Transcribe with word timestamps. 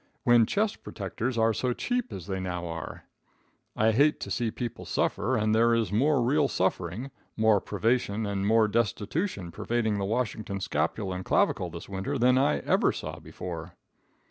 When 0.23 0.47
chest 0.47 0.81
protectors 0.81 1.37
are 1.37 1.53
so 1.53 1.73
cheap 1.73 2.11
as 2.11 2.25
they 2.25 2.39
now 2.39 2.65
are. 2.65 3.03
I 3.75 3.91
hate 3.91 4.19
to 4.21 4.31
see 4.31 4.49
people 4.49 4.83
suffer, 4.83 5.37
and 5.37 5.53
there 5.53 5.75
is 5.75 5.91
more 5.93 6.23
real 6.23 6.47
suffering, 6.47 7.11
more 7.37 7.61
privation 7.61 8.25
and 8.25 8.47
more 8.47 8.67
destitution, 8.67 9.51
pervading 9.51 9.99
the 9.99 10.05
Washington 10.05 10.59
scapula 10.59 11.13
and 11.17 11.23
clavicle 11.23 11.69
this 11.69 11.87
winter 11.87 12.17
than 12.17 12.39
I 12.39 12.61
ever 12.61 12.91
saw 12.91 13.19
before. 13.19 13.75